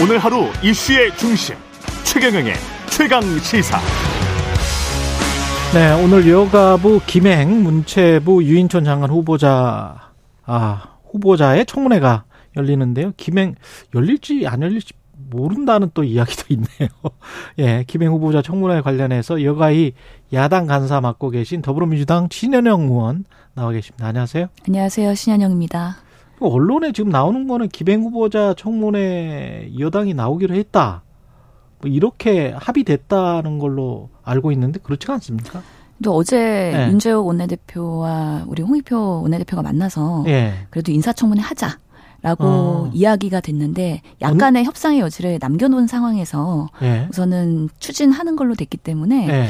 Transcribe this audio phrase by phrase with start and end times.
[0.00, 1.56] 오늘 하루 이슈의 중심
[2.04, 2.54] 최경영의
[2.88, 3.80] 최강 시사.
[5.74, 10.12] 네, 오늘 여가부 김행 문체부 유인촌 장관 후보자
[10.44, 12.24] 아 후보자의 청문회가
[12.56, 13.12] 열리는데요.
[13.16, 13.56] 김행
[13.92, 14.92] 열릴지 안 열릴지
[15.30, 16.88] 모른다는 또 이야기도 있네요.
[17.58, 19.94] 예, 김행 후보자 청문회 관련해서 여가히
[20.32, 23.24] 야당 간사 맡고 계신 더불어민주당 신현영 의원
[23.54, 24.06] 나와 계십니다.
[24.06, 24.46] 안녕하세요.
[24.68, 25.16] 안녕하세요.
[25.16, 26.07] 신현영입니다.
[26.46, 31.02] 언론에 지금 나오는 거는 김행 후보자 청문회 여당이 나오기로 했다.
[31.80, 35.62] 뭐 이렇게 합의됐다는 걸로 알고 있는데 그렇지가 않습니까?
[36.02, 36.88] 또 어제 네.
[36.90, 40.66] 윤재욱 원내대표와 우리 홍익표 원내대표가 만나서 네.
[40.70, 41.78] 그래도 인사청문회 하자.
[42.20, 42.90] 라고 어.
[42.92, 47.06] 이야기가 됐는데 약간의 어 협상의 여지를 남겨놓은 상황에서 네.
[47.10, 49.48] 우선은 추진하는 걸로 됐기 때문에 네.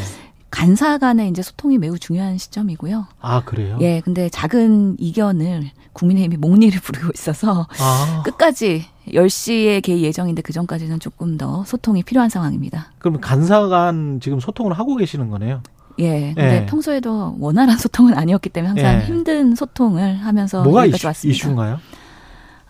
[0.51, 3.07] 간사 간의 이제 소통이 매우 중요한 시점이고요.
[3.20, 3.79] 아, 그래요?
[3.80, 8.23] 예, 근데 작은 이견을 국민의힘이 목리를 부르고 있어서 아.
[8.24, 12.93] 끝까지 10시에 개의 예정인데 그 전까지는 조금 더 소통이 필요한 상황입니다.
[12.99, 15.63] 그럼 간사 간 지금 소통을 하고 계시는 거네요?
[15.99, 16.32] 예.
[16.35, 16.66] 근데 예.
[16.66, 19.07] 평소에도 원활한 소통은 아니었기 때문에 항상 예.
[19.07, 21.37] 힘든 소통을 하면서 뭐가 이슈, 왔습니다.
[21.37, 21.80] 이슈인가요?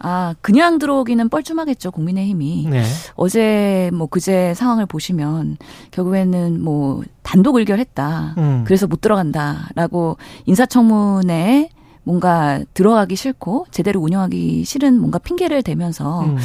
[0.00, 2.68] 아, 그냥 들어오기는 뻘쭘하겠죠, 국민의힘이.
[2.70, 2.84] 네.
[3.14, 5.56] 어제 뭐 그제 상황을 보시면
[5.90, 8.34] 결국에는 뭐 단독 의결했다.
[8.38, 8.64] 음.
[8.66, 11.70] 그래서 못 들어간다라고 인사청문회에
[12.08, 16.38] 뭔가 들어가기 싫고 제대로 운영하기 싫은 뭔가 핑계를 대면서 음.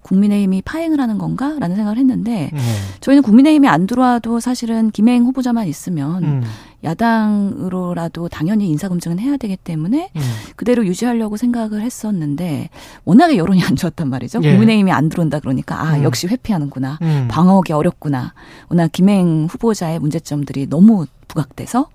[0.00, 2.58] 국민의힘이 파행을 하는 건가라는 생각을 했는데 음.
[3.00, 6.42] 저희는 국민의힘이 안 들어와도 사실은 김행 후보자만 있으면 음.
[6.84, 10.20] 야당으로라도 당연히 인사검증은 해야 되기 때문에 음.
[10.56, 12.70] 그대로 유지하려고 생각을 했었는데
[13.04, 14.40] 워낙에 여론이 안 좋았단 말이죠.
[14.42, 14.50] 예.
[14.50, 16.04] 국민의힘이 안 들어온다 그러니까 아 음.
[16.04, 16.98] 역시 회피하는구나.
[17.02, 17.28] 음.
[17.30, 18.34] 방어하기 어렵구나.
[18.68, 21.88] 워낙 김행 후보자의 문제점들이 너무 부각돼서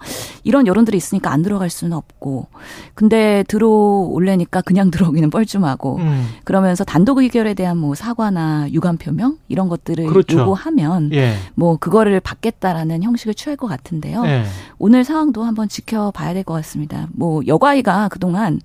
[0.43, 2.47] 이런 여론들이 있으니까 안 들어갈 수는 없고
[2.93, 6.27] 근데 들어올래니까 그냥 들어오기는 뻘쭘하고 음.
[6.45, 10.39] 그러면서 단독 의결에 대한 뭐 사과나 유감 표명 이런 것들을 그렇죠.
[10.39, 11.35] 요구하면 예.
[11.55, 14.25] 뭐 그거를 받겠다라는 형식을 취할 것 같은데요.
[14.25, 14.45] 예.
[14.79, 17.07] 오늘 상황도 한번 지켜봐야 될 것 같습니다.
[17.13, 18.59] 뭐 여가위가 그동안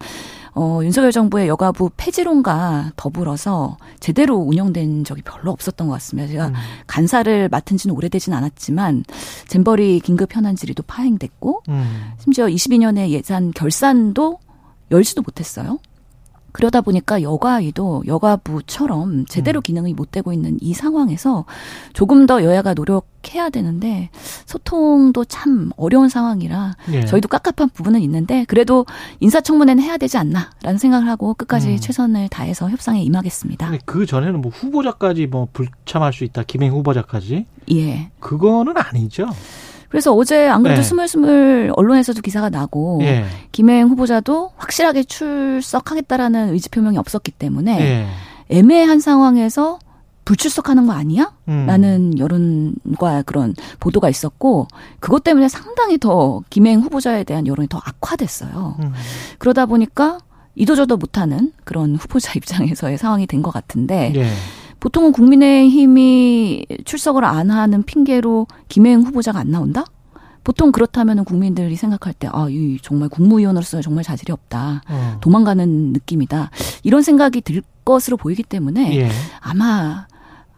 [0.54, 6.28] 어, 윤석열 정부의 여가부 폐지론과 더불어서 제대로 운영된 적이 별로 없었던 것 같습니다.
[6.28, 6.54] 제가 음.
[6.86, 9.04] 간사를 맡은 지는 오래되진 않았지만
[9.48, 12.12] 잼버리 긴급 현안 질의도 파행됐고 음.
[12.18, 14.38] 심지어 22년에 예산 결산도
[14.90, 15.78] 열지도 못했어요.
[16.52, 19.62] 그러다 보니까 여가위도 여가부처럼 제대로 음.
[19.62, 21.44] 기능이 못 되고 있는 이 상황에서
[21.92, 24.10] 조금 더 여야가 노력해야 되는데
[24.46, 27.04] 소통도 참 어려운 상황이라 예.
[27.04, 28.86] 저희도 깝깝한 부분은 있는데 그래도
[29.20, 31.76] 인사청문회는 해야 되지 않나라는 생각을 하고 끝까지 음.
[31.78, 33.72] 최선을 다해서 협상에 임하겠습니다.
[33.84, 36.42] 그 전에는 뭐 후보자까지 뭐 불참할 수 있다.
[36.44, 37.46] 김행 후보자까지?
[37.72, 38.10] 예.
[38.20, 39.28] 그거는 아니죠.
[39.90, 40.88] 그래서 어제 안 그래도 네.
[40.88, 43.26] 스물스물 언론에서도 기사가 나고 예.
[43.52, 48.06] 김혜영 후보자도 확실하게 출석하겠다라는 의지 표명이 없었기 때문에 예.
[48.56, 49.78] 애매한 상황에서
[50.24, 51.32] 불출석하는 거 아니야?
[51.48, 51.66] 음.
[51.66, 54.68] 라는 여론과 그런 보도가 있었고
[55.00, 58.76] 그것 때문에 상당히 더 김혜영 후보자에 대한 여론이 더 악화됐어요.
[58.80, 58.92] 음.
[59.38, 60.18] 그러다 보니까
[60.54, 64.28] 이도저도 못하는 그런 후보자 입장에서의 상황이 된 것 같은데 예.
[64.80, 69.84] 보통은 국민의힘이 출석을 안 하는 핑계로 김혜영 후보자가 안 나온다?
[70.42, 74.82] 보통 그렇다면 국민들이 생각할 때, 아, 이 정말 국무위원으로서 정말 자질이 없다.
[74.88, 75.18] 어.
[75.20, 76.50] 도망가는 느낌이다.
[76.82, 79.10] 이런 생각이 들 것으로 보이기 때문에 예.
[79.40, 80.06] 아마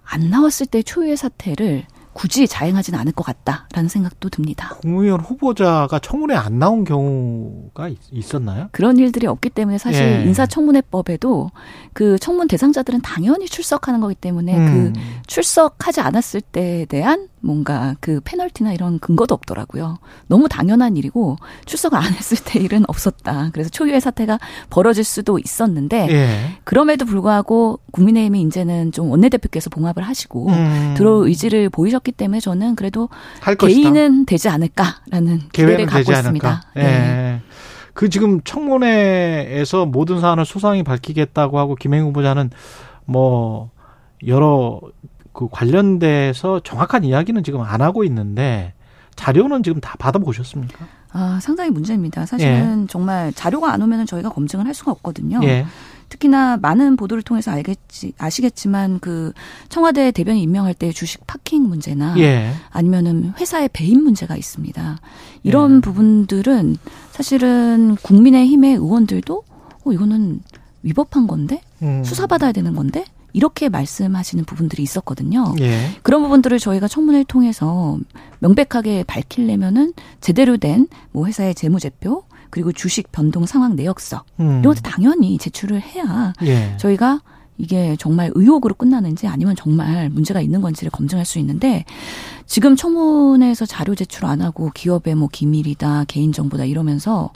[0.05, 4.77] 안 나왔을 때 초유의 사태를 굳이 자행하지는 않을 것 같다라는 생각도 듭니다.
[4.81, 10.25] 국무위원 후보자가 청문회 안 나온 경우가 있, 었나요 그런 일들이 없기 때문에 사실 예.
[10.25, 11.51] 인사청문회법에도
[11.93, 14.93] 그 청문 대상자들은 당연히 출석하는 거기 때문에 음.
[14.95, 19.99] 그 출석하지 않았을 때에 대한 뭔가 그 페널티나 이런 근거도 없더라고요.
[20.29, 21.37] 너무 당연한 일이고
[21.67, 23.51] 출석을 안 했을 때 일은 없었다.
[23.53, 24.39] 그래서 초유의 사태가
[24.71, 26.59] 벌어질 수도 있었는데 예.
[26.65, 30.95] 그럼에도 불구하고 국민의힘이 이제는 좀 원내대표께서 봉합을 하시고 음.
[30.97, 33.09] 들어 의지를 보이셨기 때문에 저는 그래도
[33.59, 36.63] 개인은 되지 않을까라는 기대를 갖고 있습니다.
[36.77, 36.83] 예.
[36.83, 37.41] 네.
[37.95, 42.51] 그 지금 청문회에서 모든 사안을 소상히 밝히겠다고 하고 김행 후보자는
[43.05, 43.71] 뭐
[44.27, 44.81] 여러
[45.33, 48.75] 그 관련돼서 정확한 이야기는 지금 안 하고 있는데
[49.17, 50.87] 자료는 지금 다 받아보셨습니까?
[51.13, 52.25] 아, 상당히 문제입니다.
[52.25, 52.87] 사실은 예.
[52.89, 55.41] 정말 자료가 안 오면은 저희가 검증을 할 수가 없거든요.
[55.43, 55.67] 예.
[56.09, 59.33] 특히나 많은 보도를 통해서 알겠지 아시겠지만 그
[59.71, 62.53] 청와대 대변인 임명할 때 주식 파킹 문제나 예.
[62.71, 64.99] 아니면은 회사의 배임 문제가 있습니다.
[65.43, 65.81] 이런 예.
[65.81, 66.77] 부분들은
[67.11, 69.45] 사실은 국민의힘의 의원들도
[69.85, 70.41] 어 이거는
[70.83, 72.05] 위법한 건데 음.
[72.05, 75.55] 수사받아야 되는 건데 이렇게 말씀하시는 부분들이 있었거든요.
[75.61, 75.91] 예.
[76.03, 77.99] 그런 부분들을 저희가 청문회를 통해서
[78.41, 84.61] 명백하게 밝히려면은 제대로 된 뭐 회사의 재무제표 그리고 주식 변동 상황 내역서 음.
[84.61, 86.77] 이런 것도 당연히 제출을 해야 예.
[86.79, 87.21] 저희가
[87.59, 91.85] 이게 정말 의혹으로 끝나는지 아니면 정말 문제가 있는 건지를 검증할 수 있는데
[92.53, 97.31] 지금 청문회에서 자료 제출 안 하고 기업의 뭐 기밀이다 개인정보다 이러면서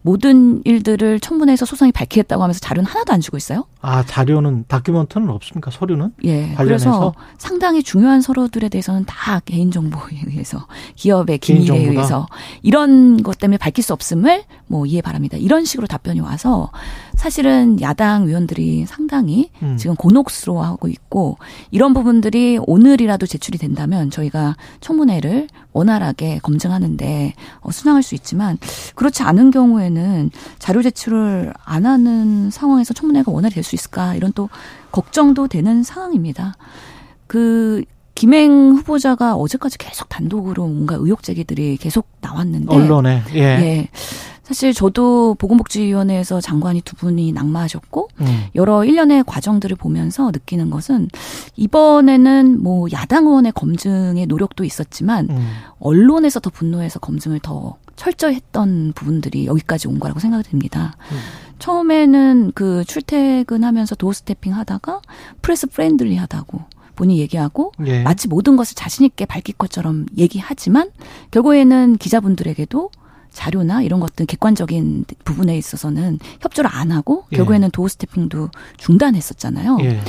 [0.00, 3.66] 모든 일들을 청문회에서 소상히 밝히겠다고 하면서 자료는 하나도 안 주고 있어요.
[3.82, 5.70] 아 자료는 다큐멘터는 없습니까?
[5.70, 6.14] 서류는?
[6.24, 6.54] 예.
[6.54, 6.90] 관련해서?
[6.90, 10.66] 그래서 상당히 중요한 서류들에 대해서는 다 개인정보에 의해서
[10.96, 11.90] 기업의 기밀에 개인정보다?
[11.90, 12.26] 의해서
[12.62, 15.36] 이런 것 때문에 밝힐 수 없음을 뭐 이해 바랍니다.
[15.36, 16.70] 이런 식으로 답변이 와서
[17.14, 19.76] 사실은 야당 의원들이 상당히 음.
[19.76, 21.36] 지금 곤혹스러워하고 있고
[21.70, 28.58] 이런 부분들이 오늘이라도 제출이 된다면 저희가 청문회를 원활하게 검증하는데 어, 순항할 수 있지만
[28.94, 34.48] 그렇지 않은 경우에는 자료 제출을 안 하는 상황에서 청문회가 원활히 될 수 있을까 이런 또
[34.90, 36.54] 걱정도 되는 상황입니다.
[37.26, 43.40] 그 김행 후보자가 어제까지 계속 단독으로 뭔가 의혹 제기들이 계속 나왔는데 언론에 예.
[43.40, 43.88] 예.
[44.52, 48.44] 사실 저도 보건복지위원회에서 장관이 두 분이 낙마하셨고 음.
[48.54, 51.08] 여러 일련의 과정들을 보면서 느끼는 것은
[51.56, 55.52] 이번에는 뭐 야당 의원의 검증의 노력도 있었지만 음.
[55.80, 60.96] 언론에서 더 분노해서 검증을 더 철저히 했던 부분들이 여기까지 온 거라고 생각이 듭니다.
[61.12, 61.16] 음.
[61.58, 65.00] 처음에는 그 출퇴근하면서 doorstepping 하다가
[65.40, 66.60] press friendly 하다고
[66.94, 68.02] 본인이 얘기하고 예.
[68.02, 70.90] 마치 모든 것을 자신 있게 밝힐 것처럼 얘기하지만
[71.30, 72.90] 결국에는 기자분들에게도
[73.32, 77.36] 자료나 이런 것들 객관적인 부분에 있어서는 협조를 안 하고 예.
[77.36, 79.78] 결국에는 doorstepping도 중단했었잖아요.
[79.82, 80.00] 예.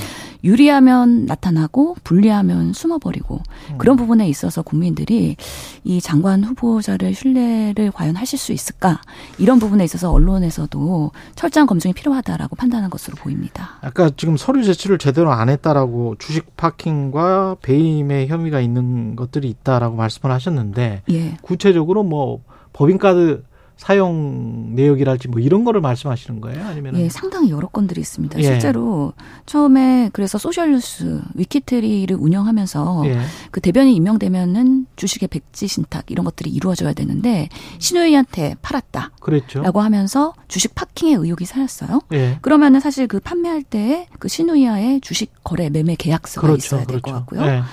[0.44, 3.42] 유리하면 나타나고 불리하면 숨어버리고
[3.72, 3.78] 음.
[3.78, 5.38] 그런 부분에 있어서 국민들이
[5.86, 9.00] 이 장관 후보자를 신뢰를 과연 하실 수 있을까
[9.38, 13.78] 이런 부분에 있어서 언론에서도 철저한 검증이 필요하다라고 판단한 것으로 보입니다.
[13.82, 20.34] 아까 지금 서류 제출을 제대로 안 했다라고 주식 파킹과 배임의 혐의가 있는 것들이 있다라고 말씀을
[20.34, 21.38] 하셨는데 예.
[21.42, 22.42] 구체적으로 뭐
[22.74, 23.44] 법인카드
[23.76, 26.66] 사용 내역이랄지 뭐 이런 거를 말씀하시는 거예요?
[26.66, 28.40] 아니면 예, 상당히 여러 건들이 있습니다.
[28.40, 28.44] 예.
[28.44, 29.14] 실제로
[29.46, 33.20] 처음에 그래서 소셜뉴스 위키트리를 운영하면서 예.
[33.52, 37.50] 그 대변인 임명되면은 주식의 백지 신탁 이런 것들이 이루어져야 되는데
[37.80, 39.12] 신우이한테 팔았다.
[39.20, 39.64] 그랬죠.
[39.64, 42.02] 라고 하면서 주식 파킹의 의혹이 살았어요.
[42.14, 42.38] 예.
[42.42, 46.66] 그러면은 사실 그 판매할 때그 신우이와의 주식 거래 매매 계약서가 그렇죠.
[46.78, 47.20] 있어야 될것 그렇죠.
[47.20, 47.64] 같고요.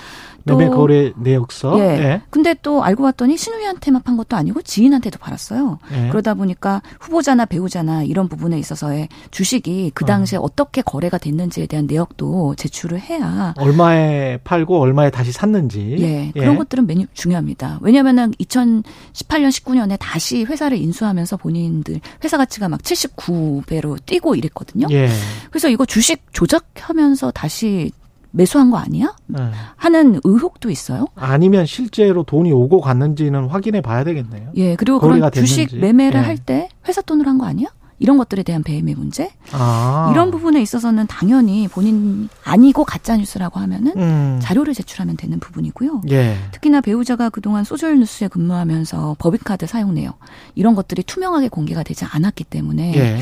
[0.47, 0.53] 예.
[0.53, 1.79] 매매 거래 내역서.
[1.79, 1.83] 예.
[1.83, 2.21] 예.
[2.29, 5.79] 근데 또 알고 봤더니 신우이한테만 판 것도 아니고 지인한테도 팔았어요.
[5.93, 6.09] 예.
[6.09, 10.51] 그러다 보니까 후보자나 배우자나 이런 부분에 있어서의 주식이 그 당시에 어.
[10.53, 15.95] 떻게 거래가 됐는지에 대한 내역도 제출을 해야 얼마에 팔고 얼마에 다시 샀는지.
[15.99, 16.31] 예.
[16.33, 16.57] 그런 예.
[16.57, 17.79] 것들은 매우 중요합니다.
[17.81, 24.87] 왜냐면은 2018년 19년에 다시 회사를 인수하면서 본인들 회사 가치가 막 79배로 뛰고 이랬거든요.
[24.91, 25.09] 예.
[25.49, 27.91] 그래서 이거 주식 조작하면서 다시
[28.31, 29.13] 매수한 거 아니야?
[29.27, 29.39] 네.
[29.75, 31.05] 하는 의혹도 있어요.
[31.15, 34.51] 아니면 실제로 돈이 오고 갔는지는 확인해 봐야 되겠네요.
[34.55, 35.77] 예, 그리고 그런 주식 됐는지.
[35.77, 36.25] 매매를 예.
[36.25, 37.67] 할때 회사 돈으로 한 거 아니야?
[38.01, 40.09] 이런 것들에 대한 배임의 문제 아.
[40.11, 44.39] 이런 부분에 있어서는 당연히 본인 아니고 가짜 뉴스라고 하면은 음.
[44.41, 46.01] 자료를 제출하면 되는 부분이고요.
[46.09, 46.35] 예.
[46.51, 50.17] 특히나 배우자가 그동안 소셜 뉴스에 근무하면서 법인카드 사용 내역
[50.55, 53.19] 이런 것들이 투명하게 공개가 되지 않았기 때문에 예.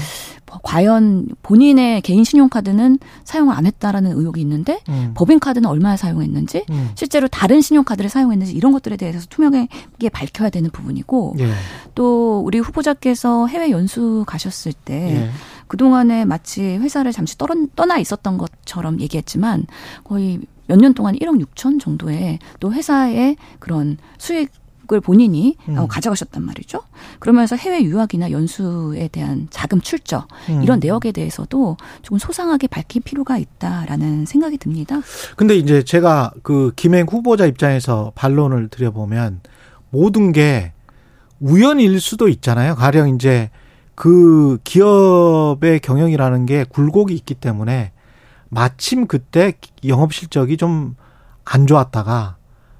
[0.63, 5.11] 과연 본인의 개인 신용카드는 사용을 안 했다라는 의혹이 있는데 음.
[5.15, 6.91] 법인카드는 얼마나 사용했는지 음.
[6.95, 11.51] 실제로 다른 신용카드를 사용했는지 이런 것들에 대해서 투명하게 밝혀야 되는 부분이고 예.
[11.95, 15.29] 또 우리 후보자께서 해외 연수 가셨을 때 예.
[15.67, 19.65] 그동안에 마치 회사를 잠시 떠, 떠나 있었던 것처럼 얘기했지만
[20.03, 24.51] 거의 몇 년 동안 1억 6천 정도의 또 회사의 그런 수익
[24.91, 25.77] 을 본인이 음.
[25.77, 26.81] 어, 가져가셨단 말이죠.
[27.19, 30.63] 그러면서 해외 유학이나 연수에 대한 자금 출처 음.
[30.63, 34.99] 이런 내역에 대해서도 조금 소상하게 밝힐 필요가 있다라는 생각이 듭니다.
[35.35, 39.41] 근데 이제 제가 그 김행 후보자 입장에서 반론을 드려보면
[39.91, 40.73] 모든 게
[41.39, 42.73] 우연일 수도 있잖아요.
[42.73, 43.51] 가령 이제
[43.99, 47.91] 그 기업의 경영이라는 게 굴곡이 있기 때문에
[48.47, 49.53] 마침 그때
[49.85, 50.95] 영업 실적이 좀
[51.49, 52.35] 안 좋았다가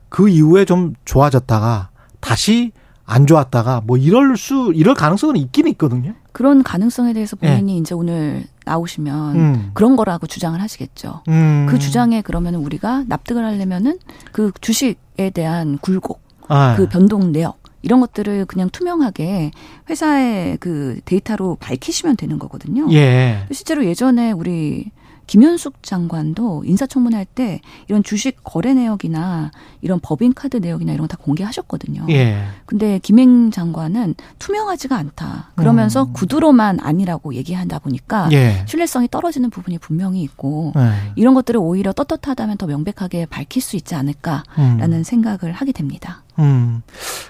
[0.09, 2.71] 그 이후에 좀 좋아졌다가 다시
[3.05, 6.13] 안 좋았다가 뭐 이럴 수 이럴 가능성은 있긴 있거든요.
[6.31, 7.77] 그런 가능성에 대해서 본인이 네.
[7.79, 9.71] 이제 오늘 나오시면 음.
[9.73, 11.23] 그런 거라고 주장을 하시겠죠.
[11.27, 11.65] 음.
[11.67, 13.97] 그 주장에 그러면 우리가 납득을 하려면은
[14.31, 16.75] 그 주식에 대한 굴곡, 아.
[16.75, 19.51] 그 변동 내역 이런 것들을 그냥 투명하게
[19.89, 22.91] 회사의 그 데이터로 밝히시면 되는 거거든요.
[22.91, 23.45] 예.
[23.51, 24.91] 실제로 예전에 우리
[25.29, 31.17] 김현숙 장관도 인사청문회 할 때 이런 주식 거래 내역이나 이런 법인카드 내역이나 이런 거 다
[31.24, 32.07] 공개하셨거든요.
[32.09, 32.43] 예.
[32.65, 35.51] 근데 김행 장관은 투명하지가 않다.
[35.55, 36.13] 그러면서 음.
[36.13, 38.63] 구두로만 아니라고 얘기한다 보니까 예.
[38.67, 41.12] 신뢰성이 떨어지는 부분이 분명히 있고 예.
[41.15, 45.03] 이런 것들을 오히려 떳떳하다면 더 명백하게 밝힐 수 있지 않을까라는 음.
[45.03, 46.24] 생각을 하게 됩니다.
[46.39, 46.81] 음.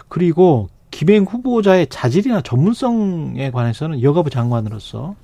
[0.07, 5.15] 그리고 김행 후보자의 자질이나 전문성에 관해서는 여가부 장관으로서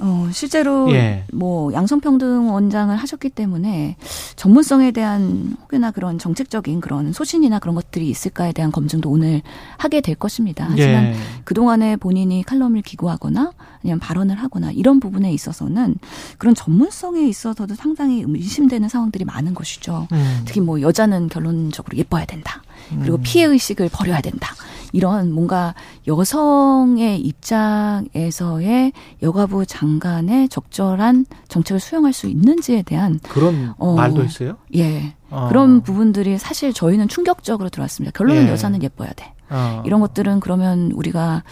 [0.00, 1.24] 어, 실제로 예.
[1.32, 3.96] 뭐 양성평등 원장을 하셨기 때문에
[4.36, 9.42] 전문성에 대한 혹여나 그런 정책적인 그런 소신이나 그런 것들이 있을까에 대한 검증도 오늘
[9.76, 10.66] 하게 될 것입니다.
[10.68, 11.14] 하지만 예.
[11.44, 13.52] 그동안에 본인이 칼럼을 기고하거나
[13.82, 15.96] 아니면 발언을 하거나 이런 부분에 있어서는
[16.38, 20.08] 그런 전문성에 있어서도 상당히 의심되는 상황들이 많은 것이죠.
[20.12, 20.42] 음.
[20.44, 22.62] 특히 뭐 여자는 결론적으로 예뻐야 된다.
[23.00, 23.20] 그리고 음.
[23.22, 24.54] 피해 의식을 버려야 된다.
[24.92, 25.74] 이런 뭔가
[26.06, 34.56] 여성의 입장에서의 여가부 장관의 적절한 정책을 수용할 수 있는지에 대한 그런 어, 말도 있어요?
[34.74, 35.14] 예.
[35.30, 35.48] 어.
[35.48, 38.16] 그런 부분들이 사실 저희는 충격적으로 들어왔습니다.
[38.16, 38.50] 결론은 예.
[38.50, 39.32] 여자는 예뻐야 돼.
[39.50, 39.82] 어.
[39.84, 41.42] 이런 것들은 그러면 우리가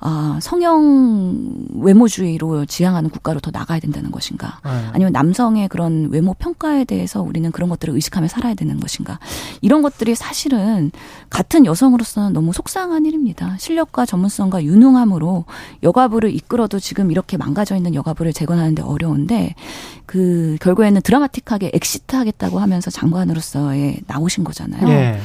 [0.00, 4.60] 아, 성형 외모주의로 지향하는 국가로 더 나가야 된다는 것인가?
[4.64, 4.70] 네.
[4.92, 9.18] 아니면 남성의 그런 외모 평가에 대해서 우리는 그런 것들을 의식하며 살아야 되는 것인가?
[9.62, 10.90] 이런 것들이 사실은
[11.30, 13.56] 같은 여성으로서는 너무 속상한 일입니다.
[13.58, 15.44] 실력과 전문성과 유능함으로
[15.82, 19.54] 여가부를 이끌어도 지금 이렇게 망가져 있는 여가부를 재건하는데 어려운데
[20.04, 24.86] 그 결국에는 드라마틱하게 엑시트하겠다고 하면서 장관으로서의 나오신 거잖아요.
[24.86, 25.20] 네.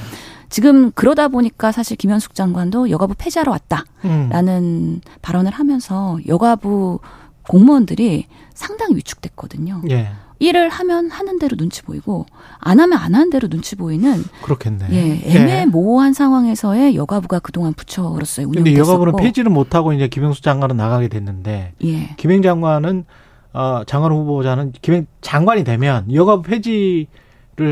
[0.51, 5.01] 지금 그러다 보니까 사실 김현숙 장관도 여가부 폐지하러 왔다라는 음.
[5.21, 6.99] 발언을 하면서 여가부
[7.47, 9.81] 공무원들이 상당히 위축됐거든요.
[9.89, 10.09] 예.
[10.39, 12.25] 일을 하면 하는 대로 눈치 보이고
[12.59, 14.87] 안 하면 안 하는 대로 눈치 보이는 그렇겠네.
[14.91, 16.13] 예, 애매모호한 예.
[16.13, 18.63] 상황에서의 여가부가 그동안 부처로서의 운영됐었고.
[18.63, 22.15] 근데 여가부는 폐지를 못 하고 이제 김영수 장관은 나가게 됐는데 예.
[22.17, 23.05] 김행 장관은
[23.53, 27.07] 어, 장관 후보자는 김행 장관이 되면 여가부 폐지를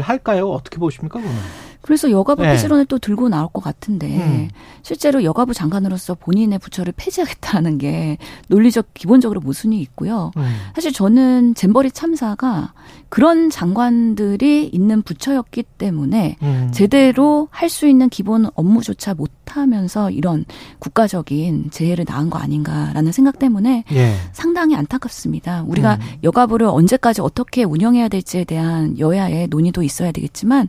[0.02, 0.50] 할까요?
[0.50, 1.38] 어떻게 보십니까, 그거는?
[1.82, 2.52] 그래서 여가부 네.
[2.52, 4.50] 폐지론을 또 들고 나올 것 같은데 음.
[4.82, 8.18] 실제로 여가부 장관으로서 본인의 부처를 폐지하겠다는 게
[8.48, 10.32] 논리적 기본적으로 모순이 있고요.
[10.38, 10.56] 음.
[10.76, 12.74] 사실 저는 잼버리 참사가
[13.08, 16.70] 그런 장관들이 있는 부처였기 때문에 음.
[16.74, 20.44] 제대로 할 수 있는 기본 업무조차 못하면서 이런
[20.80, 24.16] 국가적인 재해를 낳은 거 아닌가라는 생각 때문에 예.
[24.32, 25.64] 상당히 안타깝습니다.
[25.68, 26.00] 우리가 음.
[26.24, 30.68] 여가부를 언제까지 어떻게 운영해야 될지에 대한 여야의 논의도 있어야 되겠지만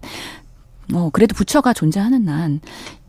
[0.95, 2.61] 어, 그래도 부처가 존재하는 난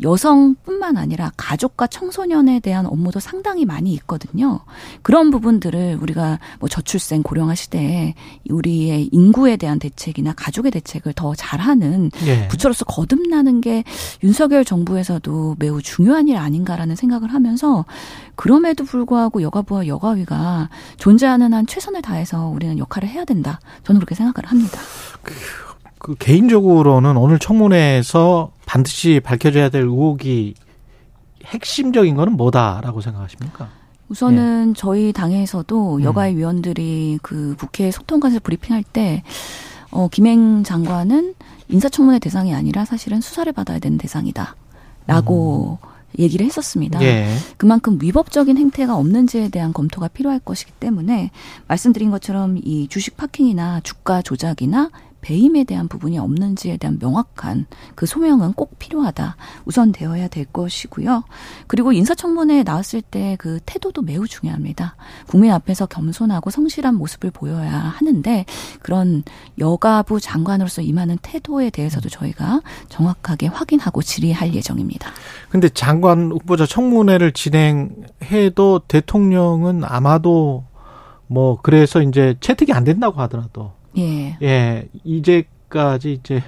[0.02, 4.62] 여성뿐만 아니라 가족과 청소년에 대한 업무도 상당히 많이 있거든요.
[5.02, 8.16] 그런 부분들을 우리가 뭐 저출생 고령화 시대에
[8.50, 12.48] 우리의 인구에 대한 대책이나 가족의 대책을 더 잘하는 예.
[12.48, 13.84] 부처로서 거듭나는 게
[14.24, 17.86] 윤석열 정부에서도 매우 중요한 일 아닌가라는 생각을 하면서
[18.36, 23.60] 그럼에도 불구하고 여가부와 여가위가 존재하는 한 최선을 다해서 우리는 역할을 해야 된다.
[23.84, 24.80] 저는 그렇게 생각을 합니다.
[26.02, 26.14] 그...
[26.14, 30.56] 그 개인적으로는 오늘 청문회에서 반드시 밝혀져야 될 의혹이
[31.46, 33.70] 핵심적인 거는 뭐다라고 생각하십니까?
[34.10, 34.74] 우선은 예.
[34.76, 36.04] 저희 당에서도 음.
[36.04, 39.24] 여가의 위원들이 그 국회 소통관을 브리핑할 때
[39.92, 41.36] 어, 김행 장관은
[41.70, 44.56] 인사청문회 대상이 아니라 사실은 수사를 받아야 되는 대상이다.
[45.08, 45.92] 라고 음.
[46.20, 47.02] 얘기를 했었습니다.
[47.02, 47.28] 예.
[47.58, 51.32] 그만큼 위법적인 행태가 없는지에 대한 검토가 필요할 것이기 때문에
[51.68, 54.90] 말씀드린 것처럼 이 주식 파킹이나 주가 조작이나
[55.22, 59.36] 배임에 대한 부분이 없는지에 대한 명확한 그 소명은 꼭 필요하다.
[59.66, 61.24] 우선 되어야 될 것이고요.
[61.68, 64.96] 그리고 인사청문회에 나왔을 때 그 태도도 매우 중요합니다.
[65.28, 68.46] 국민 앞에서 겸손하고 성실한 모습을 보여야 하는데
[68.82, 69.24] 그런
[69.58, 75.10] 여가부 장관으로서 임하는 태도에 대해서도 저희가 정확하게 확인하고 질의할 예정입니다.
[75.50, 80.66] 근데 장관 후보자 청문회를 진행해도 대통령은 아마도
[81.28, 84.38] 뭐 그래서 이제 채택이 안 된다고 하더라도 예.
[84.42, 84.90] 예.
[85.04, 86.44] 이제까지 이제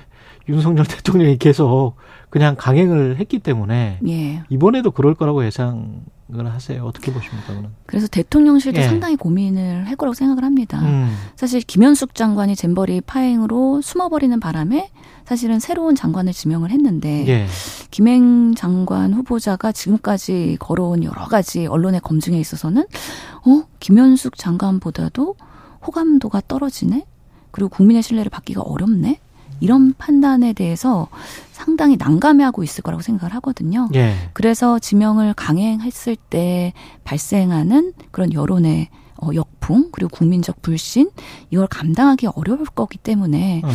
[0.50, 1.96] 윤석열 대통령이 계속
[2.30, 4.44] 그냥 강행을 했기 때문에 예.
[4.50, 6.02] 이번에도 그럴 거라고 예상을
[6.46, 6.84] 하세요.
[6.84, 7.54] 어떻게 보십니까?
[7.54, 7.70] 그는?
[7.86, 8.88] 그래서 대통령실도 예.
[8.88, 10.82] 상당히 고민을 할 거라고 생각을 합니다.
[10.82, 11.16] 음.
[11.36, 14.90] 사실 김현숙 장관이 잼버리 파행으로 숨어버리는 바람에
[15.26, 17.48] 사실은 새로운 장관을 지명을 했는데 예.
[17.92, 22.86] 김행 장관 후보자가 지금까지 걸어온 여러 가지 언론의 검증에 있어서는
[23.46, 25.36] 어 김현숙 장관보다도
[25.86, 27.06] 호감도가 떨어지네
[27.54, 29.20] 그리고 국민의 신뢰를 받기가 어렵네.
[29.62, 31.08] 이런 판단에 대해서
[31.54, 33.88] 상당히 난감해하고 있을 거라고 생각을 하거든요.
[33.96, 34.14] 예.
[34.34, 36.74] 그래서 지명을 강행했을 때
[37.06, 38.90] 발생하는 그런 여론의
[39.22, 41.10] 어, 역풍 그리고 국민적 불신
[41.50, 43.70] 이걸 감당하기 어려울 거기 때문에 어.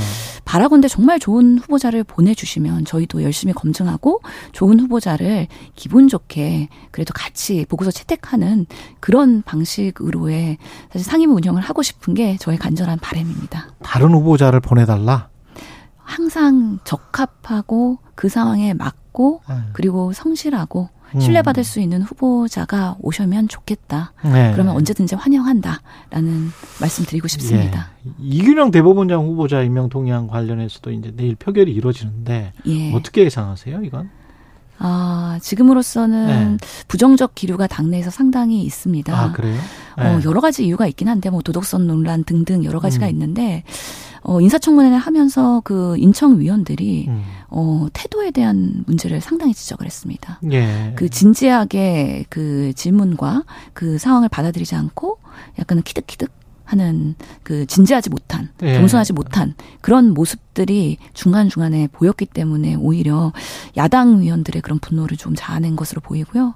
[0.44, 4.20] 바라건대 정말 좋은 후보자를 보내주시면 저희도 열심히 검증하고
[4.52, 8.66] 좋은 후보자를 기분 좋게 그래도 같이 보고서 채택하는
[9.00, 10.58] 그런 방식으로의
[10.92, 13.74] 사실 상임위 운영을 하고 싶은 게 저의 간절한 바람입니다.
[13.82, 15.28] 다른 후보자를 보내달라.
[15.98, 19.54] 항상 적합하고 그 상황에 맞고 네.
[19.74, 20.97] 그리고 성실하고 음.
[21.18, 24.12] 신뢰받을 수 있는 후보자가 오시면 좋겠다.
[24.24, 24.52] 네.
[24.52, 26.50] 그러면 언제든지 환영한다라는
[26.80, 27.90] 말씀드리고 싶습니다.
[28.06, 28.10] 예.
[28.18, 32.92] 이균영 대법원장 후보자 임명 동의안 관련해서도 이제 내일 표결이 이루어지는데 예.
[32.94, 34.10] 어떻게 예상하세요, 이건?
[34.80, 36.66] 아, 지금으로서는 네.
[36.86, 39.12] 부정적 기류가 당내에서 상당히 있습니다.
[39.12, 39.58] 아, 그래요?
[39.96, 40.20] 어, 네.
[40.24, 43.10] 여러 가지 이유가 있긴 한데 뭐 도덕성 논란 등등 여러 가지가 음.
[43.10, 43.64] 있는데
[44.28, 47.22] 어, 인사청문회를 하면서 그 인청 위원들이 음.
[47.48, 50.38] 어, 태도에 대한 문제를 상당히 지적을 했습니다.
[50.52, 50.92] 예.
[50.96, 55.16] 그 진지하게 그 질문과 그 상황을 받아들이지 않고
[55.58, 56.30] 약간은 키득키득
[56.68, 58.74] 하는 그 진지하지 못한 예.
[58.74, 63.32] 겸손하지 못한 그런 모습들이 중간 중간에 보였기 때문에 오히려
[63.78, 66.54] 야당 위원들의 그런 분노를 좀 자아낸 것으로 보이고요.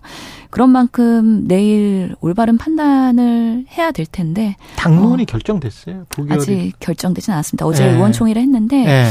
[0.50, 6.04] 그런 만큼 내일 올바른 판단을 해야 될 텐데 당론이 어, 결정됐어요.
[6.10, 6.38] 부결이.
[6.38, 7.64] 아직 결정되진 않았습니다.
[7.64, 7.92] 어제 예.
[7.92, 9.06] 의원총회를 했는데 예.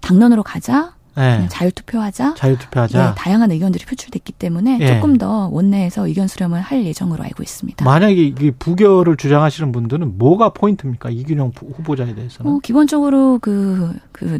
[0.00, 0.94] 당론으로 가자.
[1.14, 1.46] 네.
[1.50, 2.34] 자율투표하자.
[2.34, 3.06] 자율투표하자.
[3.06, 4.86] 네, 다양한 의견들이 표출됐기 때문에 네.
[4.86, 7.84] 조금 더 원내에서 의견 수렴을 할 예정으로 알고 있습니다.
[7.84, 11.10] 만약에 이 부결을 주장하시는 분들은 뭐가 포인트입니까?
[11.10, 12.50] 이균영 후보자에 대해서는?
[12.50, 14.38] 어, 기본적으로 그, 그,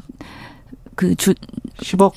[0.95, 1.35] 그 주.
[1.79, 2.13] 10억?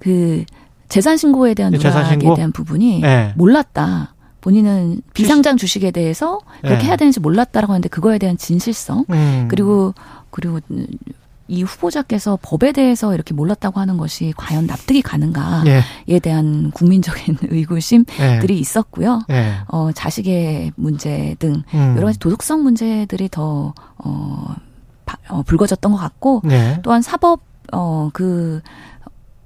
[0.00, 0.44] 그
[0.88, 2.34] 재산 신고에 대한 네, 누락에 신고?
[2.34, 3.32] 대한 부분이 네.
[3.36, 4.14] 몰랐다.
[4.42, 6.88] 본인은 비상장 주식에 대해서 그렇게 네.
[6.88, 9.46] 해야 되는지 몰랐다라고 하는데 그거에 대한 진실성 음.
[9.48, 9.94] 그리고
[10.30, 10.58] 그리고
[11.52, 16.18] 이 후보자께서 법에 대해서 이렇게 몰랐다고 하는 것이 과연 납득이 가는가에 예.
[16.18, 18.58] 대한 국민적인 의구심들이 예.
[18.58, 19.20] 있었고요.
[19.28, 19.56] 예.
[19.68, 21.94] 어, 자식의 문제 등 음.
[21.94, 24.54] 여러 가지 도덕성 문제들이 더 어,
[25.28, 26.80] 어 불거졌던 것 같고 예.
[26.82, 28.62] 또한 사법 어그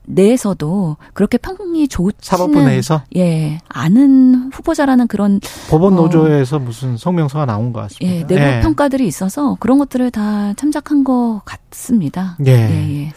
[0.06, 6.96] 내에서도 그렇게 평이 좋지는 사법부 내에서 예 아는 후보자라는 그런 법원 어, 노조에서 어, 무슨
[6.96, 8.06] 성명서가 나온 것 같습니다.
[8.16, 8.60] 예 내부 예.
[8.62, 12.36] 평가들이 있어서 그런 것들을 다 참작한 것 같습니다.
[12.46, 12.52] 예.
[12.52, 13.12] 예, 예.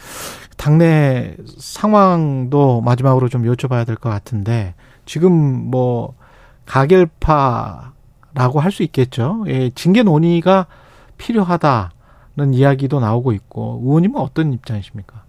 [0.56, 4.74] 당내 상황도 마지막으로 좀 여쭤봐야 될 것 같은데
[5.06, 6.14] 지금 뭐
[6.66, 9.44] 가결파라고 할 수 있겠죠.
[9.48, 10.66] 예, 징계 논의가
[11.18, 15.24] 필요하다는 이야기도 나오고 있고 의원님은 어떤 입장이십니까?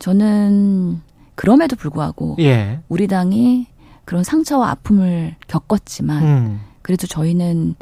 [0.00, 1.00] 저는
[1.36, 2.80] 그럼에도 불구하고 예.
[2.88, 3.66] 우리 당이
[4.04, 6.60] 그런 상처와 아픔을 겪었지만 음.
[6.82, 7.76] 그래도 저희는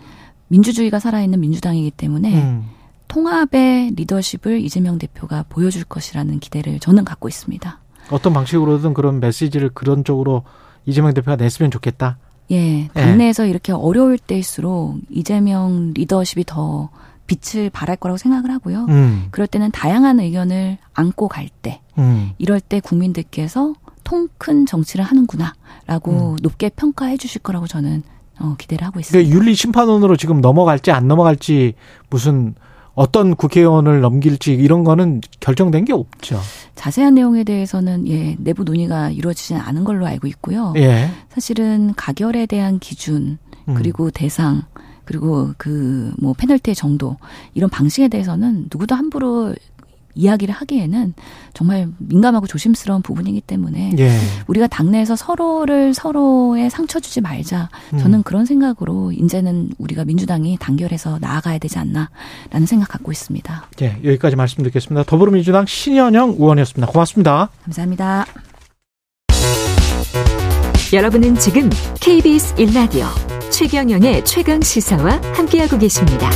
[0.49, 2.67] 민주주의가 살아있는 민주당이기 때문에 음.
[3.07, 7.81] 통합의 리더십을 이재명 대표가 보여줄 것이라는 기대를 저는 갖고 있습니다.
[8.11, 10.43] 어떤 방식으로든 그런 메시지를 그런 쪽으로
[10.85, 12.19] 이재명 대표가 냈으면 좋겠다.
[12.51, 13.51] 예, 당내에서 예.
[13.51, 16.89] 이렇게 어려울 때일수록 이재명 리더십이 더
[17.29, 18.87] 빛을 발할 거라고 생각을 하고요.
[18.89, 19.29] 음.
[19.31, 22.33] 그럴 때는 다양한 의견을 안고 갈 때, 음.
[22.39, 26.37] 이럴 때 국민들께서 통 큰 정치를 하는구나라고 음.
[26.43, 28.03] 높게 평가해 주실 거라고 저는
[28.41, 29.19] 어, 기대를 하고 있습니다.
[29.19, 31.75] 그러니까 윤리 심판원으로 지금 넘어갈지 안 넘어갈지
[32.09, 32.55] 무슨
[32.95, 36.41] 어떤 국회의원을 넘길지 이런 거는 결정된 게 없죠.
[36.75, 40.73] 자세한 내용에 대해서는 예, 내부 논의가 이루어지지는 않은 걸로 알고 있고요.
[40.77, 41.11] 예.
[41.29, 43.39] 사실은 가결에 대한 기준
[43.69, 43.75] 음.
[43.75, 44.63] 그리고 대상
[45.09, 47.17] 그리고 그 뭐 페널티의 정도
[47.55, 49.55] 이런 방식에 대해서는 누구도 함부로
[50.15, 51.15] 이야기를 하기에는
[51.55, 54.19] 정말 민감하고 조심스러운 부분이기 때문에 예.
[54.49, 57.69] 우리가 당내에서 서로를 서로의 상처 주지 말자.
[57.99, 58.23] 저는 음.
[58.25, 63.69] 그런 생각으로 이제는 우리가 민주당이 단결해서 나아가야 되지 않나라는 생각 갖고 있습니다.
[63.83, 65.05] 예, 여기까지 말씀 드리겠습니다.
[65.05, 66.91] 더불어민주당 신현영 의원이었습니다.
[66.91, 67.51] 고맙습니다.
[67.65, 68.27] 감사합니다.
[70.93, 76.31] 여러분은 지금 KBS 1라디오 최경영의 최강 시사와 함께하고 계십니다.